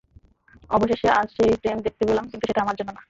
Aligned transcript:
অবশেষে 0.69 1.07
আজ 1.11 1.27
সেই 1.37 1.51
প্রেম 1.61 1.77
দেখতে 1.81 2.03
পেলাম 2.05 2.25
কিন্তু 2.25 2.45
সেটা 2.45 2.61
আমার 2.61 2.75
জন্য 2.75 2.89
না। 2.89 2.99